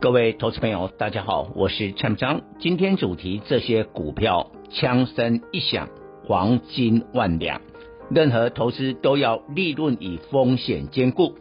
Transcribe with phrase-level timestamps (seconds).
[0.00, 2.42] 各位投资朋友，大家好，我是陈章。
[2.60, 5.88] 今天主题：这些股票枪声一响，
[6.24, 7.60] 黄金万两。
[8.08, 11.34] 任何投资都要利润与风险兼顾。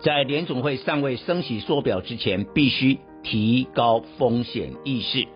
[0.00, 5.26] 在联总会尚未升息缩表之前，必须提高风险意识。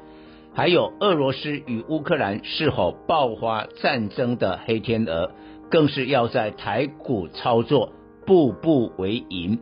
[0.55, 5.33] 还有俄罗斯与乌克兰是否爆发战争的黑天鹅。
[5.73, 7.92] 更是要在台股操作，
[8.27, 9.59] 步步为营。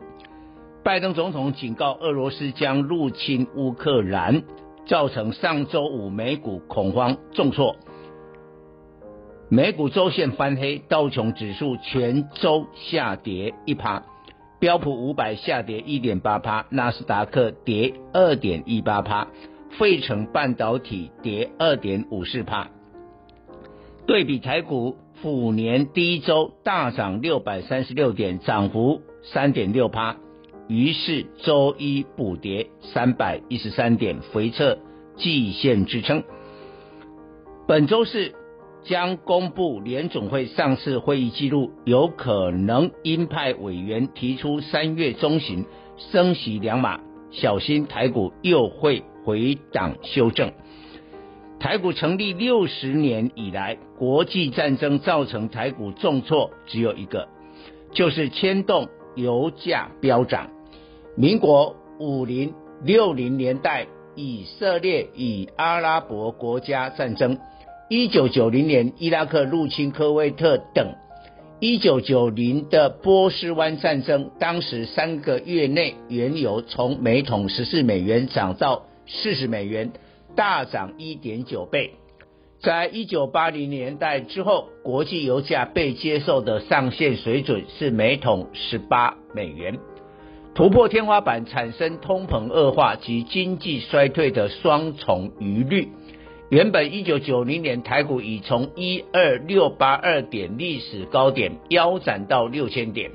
[0.83, 4.43] 拜登总统警告，俄罗斯将入侵乌克兰，
[4.87, 7.75] 造成上周五美股恐慌重挫，
[9.47, 14.03] 美股周线翻黑，道琼指数全周下跌一趴，
[14.59, 19.27] 标普五百下跌一点八趴，纳斯达克跌二点一八趴，
[19.77, 22.69] 费城半导体跌二点五四趴。
[24.07, 24.97] 对比台股。
[25.21, 30.15] 虎年第一周大涨六百三十六点，涨幅三点六趴，
[30.71, 34.79] 于是周一补跌三百一十三点，回测
[35.17, 36.23] 季线支撑。
[37.67, 38.31] 本周四
[38.85, 45.65] 将公布联总会上次会议记录，有可能鹰派委员提出三月中旬
[45.97, 50.53] 升息两码，小心台股又会回档修正。
[51.59, 57.27] 台股成立六十年以来，国际战争造成台股重挫，只有一个，
[57.91, 60.49] 就是牵动油价飙涨。
[61.15, 63.85] 民国五零六零年代，
[64.15, 67.37] 以色列与阿拉伯国家战争；
[67.89, 70.95] 一九九零年伊拉克入侵科威特等；
[71.59, 79.91] 一九九零的波斯湾战争，当时三个月内原油从每桶十四美元涨到四十美元。
[80.33, 81.91] 大涨一点九倍，
[82.61, 89.77] 在一九八零年代之后，国际油价被接受的上限水准是每桶十八美元，
[90.53, 95.87] 突破天花板，产生通膨恶化及经济衰退的双重疑虑。
[96.49, 103.11] 原本一九九零年台股已从一二六八二点历史高点腰斩到六千点，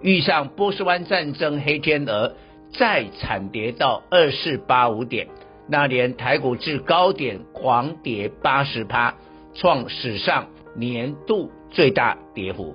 [0.00, 2.34] 遇上波斯湾战争黑天鹅，
[2.72, 5.28] 再惨跌到二四八五点。
[5.68, 9.14] 那年台股至高点狂跌八十趴，
[9.54, 12.74] 创史上年度最大跌幅。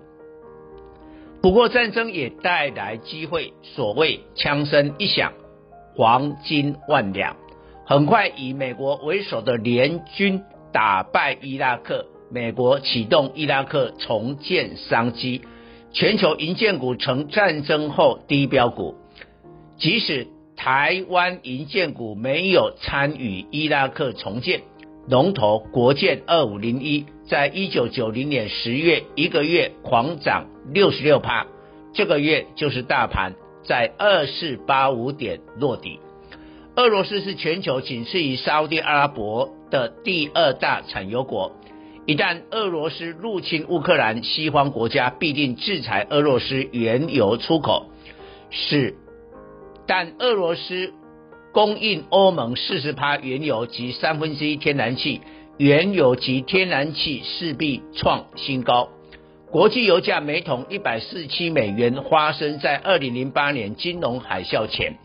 [1.42, 5.34] 不过战争也带来机会，所谓枪声一响，
[5.96, 7.36] 黄金万两。
[7.86, 15.42] 很快以美国为首的联军打败伊拉克，美国启动伊拉克重建商机，
[15.94, 18.96] 全球银建股成战争后低标股，
[19.78, 20.28] 即使。
[20.60, 24.64] 台湾银建股没有参与伊拉克重建，
[25.08, 31.48] 龙头国建二五零一，在一九九零年十月一个月狂涨六十六趴，
[31.94, 33.34] 这个月就是大盘
[33.64, 36.00] 在二四八五点落底。
[36.76, 41.54] 俄罗斯是全球仅次于沙乌地阿拉伯的第二大产油国，
[42.06, 47.88] 一旦俄罗斯入侵乌克兰，西方国家必定制裁俄罗斯原油出口，
[48.50, 48.96] 是。
[49.88, 50.94] 但俄罗斯
[51.52, 55.22] 供应欧盟四十趴原油及三分之一天然气，
[55.58, 58.90] 原油及天然气势必创新高。
[59.50, 64.96] 国际油价每桶一百四七美元，发生在二零零八年金融海啸前。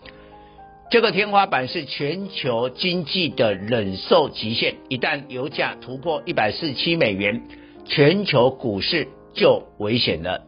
[0.91, 7.43] 这个天花板是全球经济的忍受极限，一旦油价突破一百四七美元，
[7.87, 10.43] 全球股市就危险了。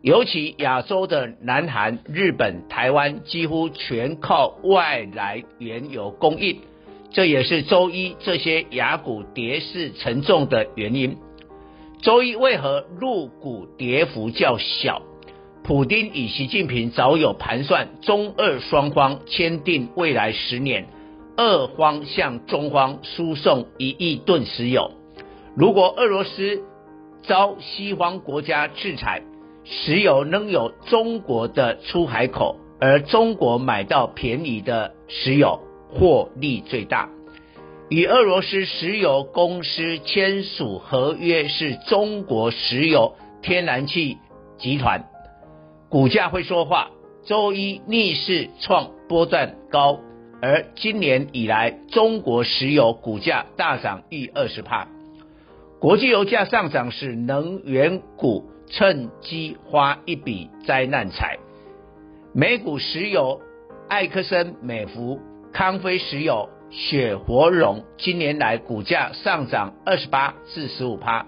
[0.00, 6.60] 尤其亚洲的南韩、日本、台湾几乎全靠外来原油供应，
[7.10, 11.18] 这也是周一这些雅股跌势沉重的原因。
[12.00, 15.02] 周一为何入股跌幅较小？
[15.64, 20.86] 普丁与习近平早有盘算，中俄双方签订未来十年，
[21.36, 24.92] 俄方向中方输送一亿吨石油。
[25.56, 26.62] 如果俄罗斯
[27.24, 29.22] 遭西方国家制裁，
[29.64, 35.60] 石油仍有中国的出海口，而中国买到便宜的石油，
[35.90, 37.10] 获利最大。
[37.90, 44.18] 与俄罗斯石油公司签署合约是中国石油天然气
[44.58, 45.06] 集团，
[45.88, 46.90] 股价会说话。
[47.24, 50.00] 周一逆势创波段高，
[50.40, 54.88] 而今年以来，中国石油股价大涨逾二十帕，
[55.78, 61.38] 国际油价上涨使能源股趁机花一笔灾难财。
[62.34, 63.40] 美股石油、
[63.88, 65.20] 埃克森美孚、
[65.52, 71.26] 康菲石油、雪佛龙今年来股价上涨二十八至十五趴。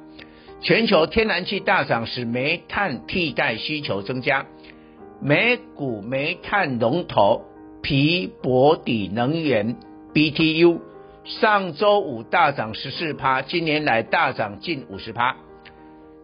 [0.60, 4.46] 全球天然气大涨使煤炭替代需求增加，
[5.20, 7.44] 美股煤炭龙头。
[7.82, 9.76] 皮博底能源
[10.12, 10.80] BTU
[11.24, 15.36] 上周五大涨十四趴，今年来大涨近五十趴。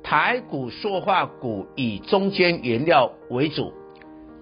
[0.02, 3.72] 台股塑化股以中间原料为主，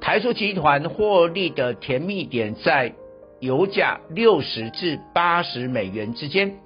[0.00, 2.94] 台塑集团获利的甜蜜点在
[3.40, 6.56] 油价六十至八十美元之间。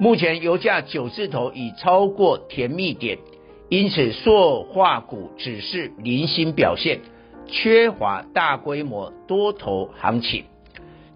[0.00, 3.18] 目前油价九字头已超过甜蜜点，
[3.68, 7.00] 因此塑化股只是零星表现。
[7.50, 10.44] 缺乏大规模多头行情，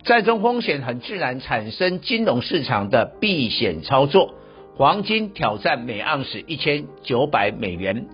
[0.03, 4.35] 战争风险很自然产生金融市场的避险操作。
[4.75, 8.07] 黄金挑战每盎司一千九百美元，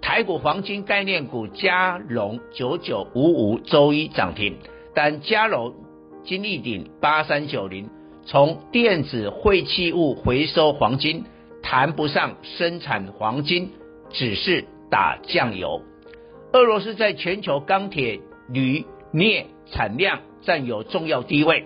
[0.00, 4.56] 台股黄金概念股加龙九九五五周一涨停，
[4.94, 5.74] 但加龙
[6.24, 7.90] 金立鼎八三九零
[8.24, 11.24] 从电子废弃物回收黄金，
[11.62, 13.72] 谈不上生产黄金，
[14.10, 15.82] 只是打酱油。
[16.54, 21.64] 俄罗斯在全球钢铁、铝、镍产量占有重要地位，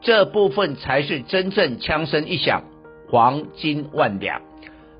[0.00, 2.62] 这部分才是真正枪声一响，
[3.10, 4.42] 黄金万两。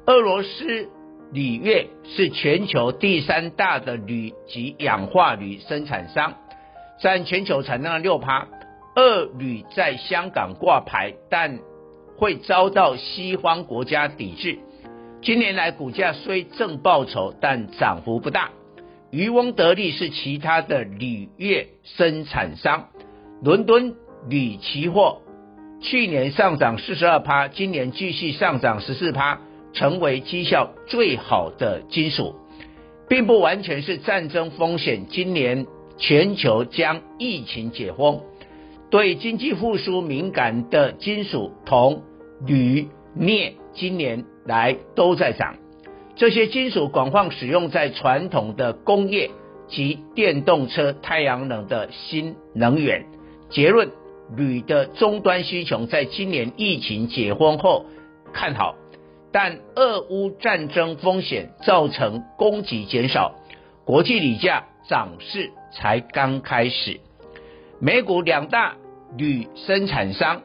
[0.06, 0.88] 俄罗斯
[1.30, 6.34] 铝业是全球第三大的铝及氧化铝生产商，
[7.00, 8.48] 占全球产量的六趴。
[8.98, 11.60] 二铝在香港挂牌，但
[12.16, 14.58] 会遭到西方国家抵制。
[15.22, 18.50] 今年来股价虽正报酬，但涨幅不大。
[19.12, 22.88] 渔翁得利是其他的铝业生产商，
[23.40, 23.94] 伦敦
[24.28, 25.22] 铝期货
[25.80, 29.38] 去年上涨四十二趴，今年继续上涨十四趴，
[29.72, 32.34] 成为绩效最好的金属，
[33.08, 35.06] 并不完全是战争风险。
[35.06, 35.68] 今年
[35.98, 38.22] 全球将疫情解封，
[38.90, 42.02] 对经济复苏敏感的金属铜、
[42.46, 45.56] 铝、镍，今年来都在涨。
[46.16, 49.30] 这些金属广泛使用在传统的工业
[49.68, 53.04] 及电动车、太阳能的新能源。
[53.50, 53.90] 结论：
[54.34, 57.84] 铝的终端需求在今年疫情解封后
[58.32, 58.74] 看好，
[59.32, 63.34] 但俄乌战争风险造成供给减少，
[63.84, 67.00] 国际铝价涨势才刚开始。
[67.80, 68.76] 美股两大
[69.16, 70.42] 铝生产商，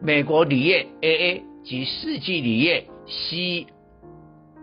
[0.00, 3.66] 美国铝业 AA 及世纪铝业 C。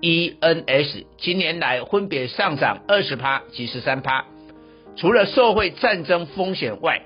[0.01, 4.25] ENS 今年来分别上涨二十趴及十三趴，
[4.95, 7.01] 除了社会战争风险外，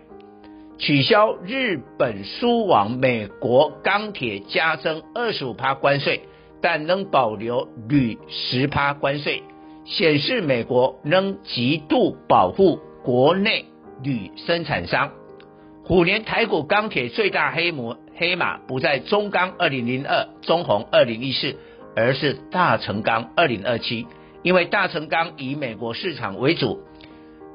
[0.77, 6.21] 取消日本输往美国钢铁加征二十五趴关税，
[6.62, 9.41] 但仍保留铝十趴关税，
[9.85, 13.65] 显示美国仍极度保护国内
[14.04, 15.12] 铝生产商。
[15.86, 21.56] 虎年台股钢铁最大黑马黑马不在中钢二零零二、中鸿二零一四。
[21.96, 24.06] 而是大成钢二零二七，
[24.44, 26.84] 因为大成钢以美国市场为主，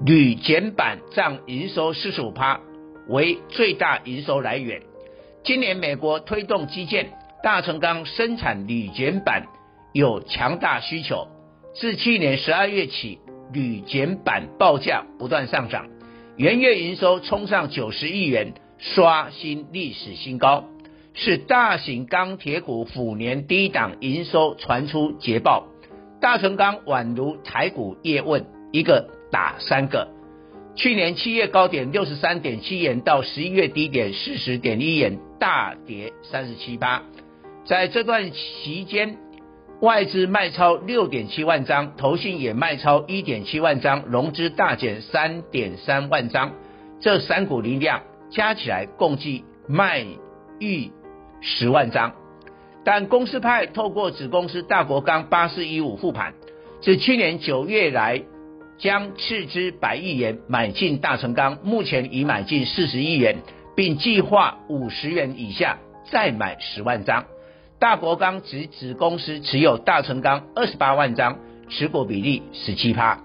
[0.04, 2.60] 铝减板占营收四十五趴，
[3.08, 4.82] 为最大营收来源。
[5.44, 9.46] 今年美国推动基建，大成钢生产铝减板
[9.92, 11.28] 有强大需求。
[11.74, 13.20] 自去年十二月起，
[13.52, 15.86] 铝减板报价不断上涨，
[16.36, 20.64] 元月营收冲上九十亿元，刷新历史新高。
[21.16, 25.68] 是大型钢铁股虎年第一档营收传出捷报，
[26.20, 30.08] 大成钢宛如台股叶问，一个打三个。
[30.74, 37.04] 去年七月高点六十三点七元到十一月低点四十点一元，大跌三十七八。
[37.64, 39.18] 在这段期间，
[39.80, 46.52] 外资卖超六点七万张，投信也卖超一点七万张，融资大减三点三万张。
[47.00, 50.04] 这三股力量加起来共计卖
[50.58, 50.90] 逾。
[51.46, 52.14] 十万张，
[52.86, 56.32] 但公司派透过子公司大国钢八四一五复盘，
[56.80, 58.22] 自去年九月来
[58.78, 63.42] 将斥资百亿元买进大成钢，目前已买进四十亿元，
[63.76, 67.26] 并计划五十元以下再买十万张。
[67.78, 71.38] 大国钢及子公司持有大成钢二十八万张，
[71.68, 73.20] 持股比例十七趴。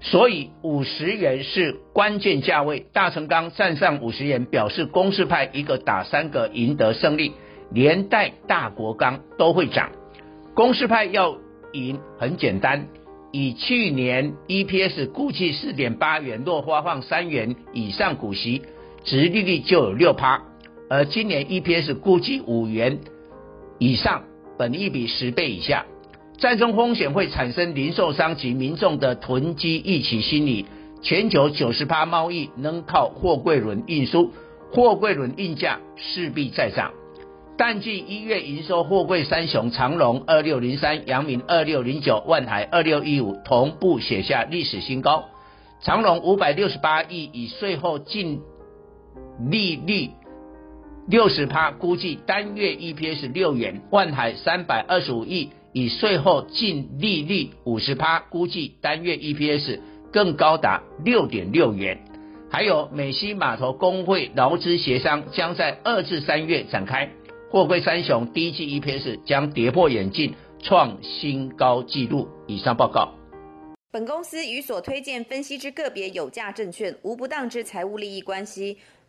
[0.00, 7.32] 所以五十元是关键价位，大成钢站上五十元，表示公司派一个打三个赢得胜利，
[7.72, 9.90] 连带大国钢都会涨。
[10.54, 11.36] 公司派要
[11.72, 12.86] 赢很简单，
[13.32, 18.62] 以去年 EPS 估计四点八元，若发放三元以上股息，
[19.02, 20.44] 殖利率就有六趴。
[20.88, 22.98] 而今年 EPS 估计五元
[23.78, 24.24] 以上，
[24.58, 25.84] 本益比十倍以下。
[26.38, 30.66] 战争风险会产生零售商及民众的囤积预期心理。
[31.00, 34.32] 全球九十趴贸易能靠货柜轮运输，
[34.72, 36.92] 货柜轮运价势必再涨。
[37.56, 45.24] 淡季一月营收，货柜三雄长荣二六零三、阳明二六零九、万海二六一五同步写下历史新高。
[45.82, 48.40] 长荣五百六十八亿，以税后净
[49.48, 50.10] 利率
[51.10, 53.80] 六十趴，估计单月 EPS 六元。
[53.90, 59.80] 万海三百二十五亿，以税后净利率五十趴，估计单月 EPS
[60.12, 61.98] 更高达六点六元。
[62.50, 67.08] 还有美西码头工会劳资协商将在二至三月展开。
[67.50, 72.28] 货柜三雄第一季 EPS 将跌破眼镜，创新高纪录。
[72.46, 73.14] 以上报告。
[73.90, 78.76] 本公司与所推荐分析之个别有价证券无不当之财务利益关系。